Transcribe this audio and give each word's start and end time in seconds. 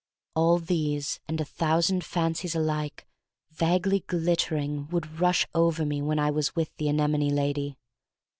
All 0.33 0.57
these 0.57 1.19
and 1.27 1.39
a 1.39 1.45
thousand 1.45 2.03
fancies 2.03 2.55
alike 2.55 3.05
vaguely 3.51 3.99
glittering 3.99 4.87
would 4.87 5.19
rush 5.19 5.45
over 5.53 5.85
me 5.85 6.01
when 6.01 6.17
I 6.17 6.31
was 6.31 6.55
with 6.55 6.75
the 6.77 6.87
anemone 6.89 7.29
lady. 7.29 7.77